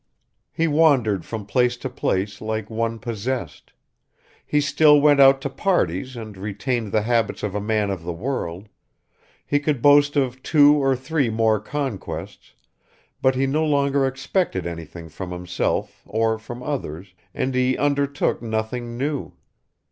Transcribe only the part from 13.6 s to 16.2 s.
longer expected anything from himself